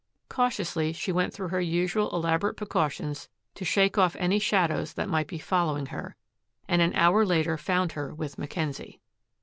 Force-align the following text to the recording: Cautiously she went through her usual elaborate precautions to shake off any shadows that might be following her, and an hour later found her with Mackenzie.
Cautiously 0.29 0.93
she 0.93 1.11
went 1.11 1.31
through 1.31 1.49
her 1.49 1.61
usual 1.61 2.09
elaborate 2.09 2.55
precautions 2.57 3.29
to 3.53 3.63
shake 3.63 3.99
off 3.99 4.15
any 4.17 4.39
shadows 4.39 4.93
that 4.93 5.07
might 5.07 5.27
be 5.27 5.37
following 5.37 5.85
her, 5.85 6.15
and 6.67 6.81
an 6.81 6.95
hour 6.95 7.23
later 7.23 7.55
found 7.55 7.91
her 7.91 8.11
with 8.11 8.35
Mackenzie. 8.39 8.99